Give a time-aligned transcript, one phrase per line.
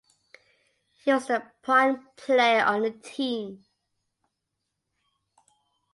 [1.03, 3.65] He was the prime player on the team.